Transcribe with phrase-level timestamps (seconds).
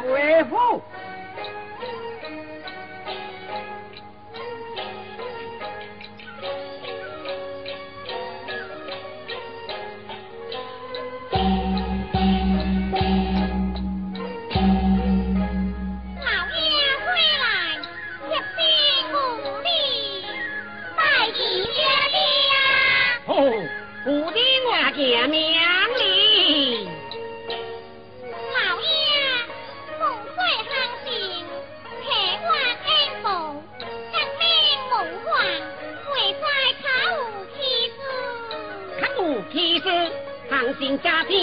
[0.00, 0.80] 维护。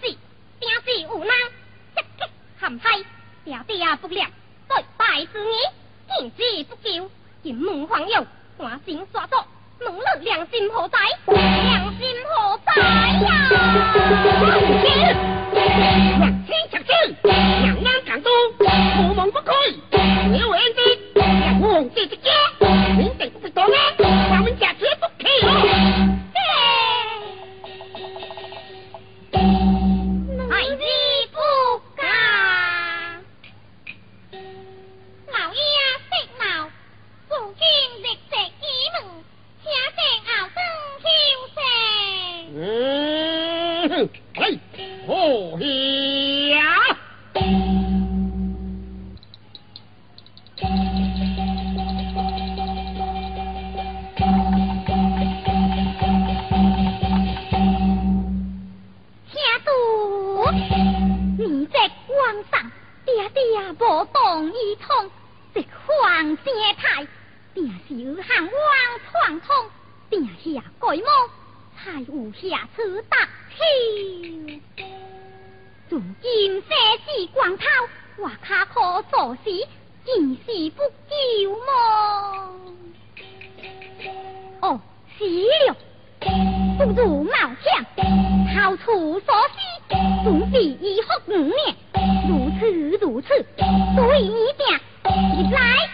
[0.01, 0.17] 定
[0.85, 2.99] 是有人色刻陷害，
[3.43, 4.27] 爹爹不念
[4.67, 7.09] 对拜之恩，见之不救，
[7.43, 8.25] 金门还用
[8.57, 9.45] 关心抓错，
[9.79, 10.97] 问了良心何在？
[11.27, 12.73] 良心何在
[15.03, 15.36] 呀？
[63.97, 65.11] 我一通，
[65.55, 67.07] 一匡正泰，
[67.55, 69.71] 定是余王创统，
[70.11, 71.07] 定下鬼魔，
[71.75, 74.85] 才有下处大消。
[75.89, 76.67] 如今世
[77.07, 77.63] 事光头，
[78.19, 79.67] 我卡可做事，
[80.05, 82.75] 今世不救忙。
[84.61, 84.79] 哦，
[85.17, 85.25] 死
[85.67, 85.75] 了，
[86.77, 91.75] 不如冒险，逃出所思，准备以后五年。
[92.25, 92.65] 如此
[93.01, 95.87] 如此，以你一点，来。